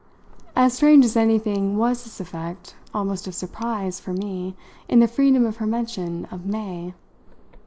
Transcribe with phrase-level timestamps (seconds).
[0.55, 4.55] As strange as anything was this effect almost of surprise for me
[4.89, 6.95] in the freedom of her mention of "May."